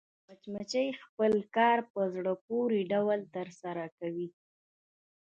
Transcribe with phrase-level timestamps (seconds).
[0.25, 4.27] مچمچۍ خپل کار په زړه پورې ډول ترسره کوي